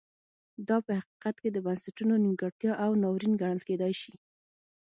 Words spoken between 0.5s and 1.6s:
دا په حقیقت کې د